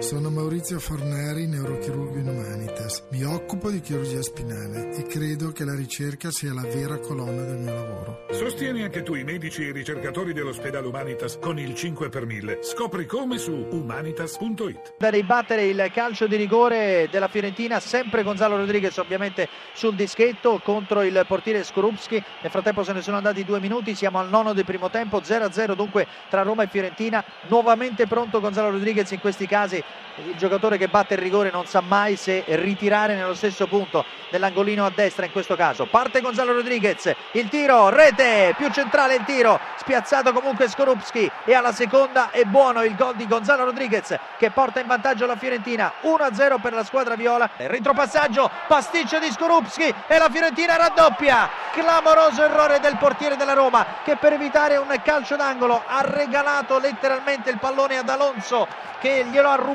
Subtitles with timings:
[0.00, 3.04] Sono Maurizio Forneri, neurochirurgo in Humanitas.
[3.12, 7.58] Mi occupo di chirurgia spinale e credo che la ricerca sia la vera colonna del
[7.58, 8.26] mio lavoro.
[8.32, 12.58] Sostieni anche tu i medici e i ricercatori dell'ospedale Humanitas con il 5 per 1000.
[12.62, 14.94] Scopri come su humanitas.it.
[14.98, 21.04] Da ribattere il calcio di rigore della Fiorentina, sempre Gonzalo Rodriguez ovviamente sul dischetto contro
[21.04, 22.20] il portiere Skorupski.
[22.42, 25.74] Nel frattempo se ne sono andati due minuti, siamo al nono del primo tempo, 0-0
[25.76, 27.24] dunque tra Roma e Fiorentina.
[27.46, 29.82] Nuovamente pronto Gonzalo Rodriguez in questi casi
[30.16, 34.84] il giocatore che batte il rigore non sa mai se ritirare nello stesso punto dell'angolino
[34.84, 35.86] a destra in questo caso.
[35.86, 41.72] Parte Gonzalo Rodriguez il tiro rete più centrale il tiro spiazzato comunque Skorupski e alla
[41.72, 46.60] seconda è buono il gol di Gonzalo Rodriguez che porta in vantaggio la Fiorentina 1-0
[46.60, 47.50] per la squadra viola.
[47.56, 51.50] Retropassaggio pasticcio di Skorupski e la Fiorentina raddoppia.
[51.72, 57.50] Clamoroso errore del portiere della Roma che per evitare un calcio d'angolo ha regalato letteralmente
[57.50, 58.66] il pallone ad Alonso
[59.00, 59.73] che glielo ha rubato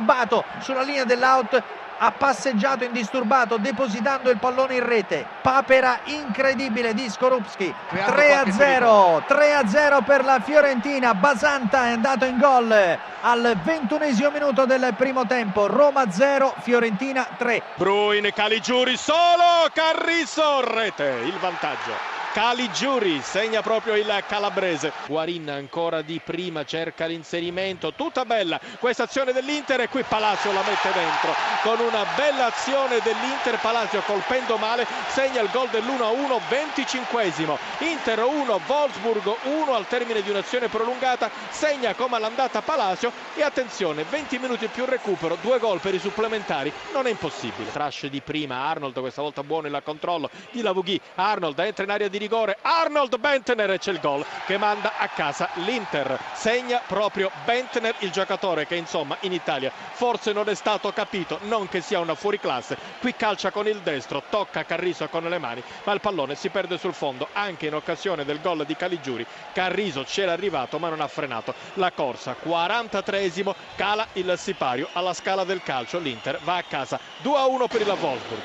[0.59, 1.63] sulla linea dell'out
[1.99, 5.25] ha passeggiato indisturbato depositando il pallone in rete.
[5.41, 7.73] Papera incredibile di Skorupski.
[7.89, 11.13] 3 a 0 3 a 0 per la Fiorentina.
[11.13, 15.67] Basanta è andato in gol al ventunesimo minuto del primo tempo.
[15.67, 21.21] Roma 0 Fiorentina 3 Bruin Caligiuri solo Carrizo rete.
[21.25, 24.91] Il vantaggio Caligiuri segna proprio il calabrese.
[25.07, 30.61] Guarin ancora di prima cerca l'inserimento, tutta bella questa azione dell'Inter e qui Palacio la
[30.61, 33.57] mette dentro con una bella azione dell'Inter.
[33.59, 37.57] Palacio colpendo male segna il gol dell'1-1, 25esimo.
[37.79, 44.03] Inter 1, Wolfsburg 1 al termine di un'azione prolungata, segna come all'andata Palacio e attenzione,
[44.03, 47.71] 20 minuti più recupero, due gol per i supplementari, non è impossibile.
[47.71, 52.07] Trash di prima, Arnold questa volta buono il controllo di Lavughi, Arnold entra in area
[52.07, 52.57] di rigore.
[52.61, 56.19] Arnold Bentner e c'è il gol che manda a casa l'Inter.
[56.33, 61.67] Segna proprio Bentner il giocatore che insomma in Italia forse non è stato capito non
[61.67, 62.77] che sia una fuoriclasse.
[62.99, 66.77] Qui calcia con il destro tocca Carriso con le mani ma il pallone si perde
[66.77, 67.27] sul fondo.
[67.33, 71.91] Anche in occasione del gol di Caligiuri Carriso c'era arrivato ma non ha frenato la
[71.91, 72.35] corsa.
[72.43, 75.97] 43esimo cala il sipario alla scala del calcio.
[75.97, 78.37] l'Inter va a casa 2 a 1 per il Wolfsburg